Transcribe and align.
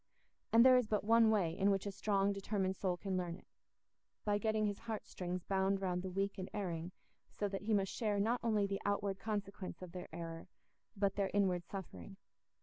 And 0.51 0.65
there 0.65 0.77
is 0.77 0.87
but 0.87 1.03
one 1.03 1.29
way 1.29 1.55
in 1.55 1.69
which 1.69 1.85
a 1.85 1.91
strong 1.91 2.33
determined 2.33 2.75
soul 2.75 2.97
can 2.97 3.17
learn 3.17 3.35
it—by 3.35 4.39
getting 4.39 4.65
his 4.65 4.79
heart 4.79 5.05
strings 5.05 5.43
bound 5.43 5.79
round 5.79 6.01
the 6.01 6.09
weak 6.09 6.39
and 6.39 6.49
erring, 6.55 6.91
so 7.29 7.47
that 7.47 7.61
he 7.61 7.73
must 7.75 7.93
share 7.93 8.19
not 8.19 8.39
only 8.41 8.65
the 8.65 8.81
outward 8.83 9.19
consequence 9.19 9.79
of 9.83 9.91
their 9.91 10.07
error, 10.11 10.47
but 10.97 11.17
their 11.17 11.29
inward 11.35 11.67
suffering. 11.67 12.17